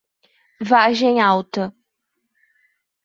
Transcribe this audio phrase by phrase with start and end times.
[0.69, 1.71] Vargem Alta